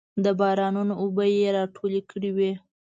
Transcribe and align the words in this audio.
د 0.23 0.25
بارانونو 0.39 0.93
اوبه 1.01 1.23
یې 1.37 1.49
راټولې 1.57 2.01
کړې 2.11 2.31
وې. 2.37 2.51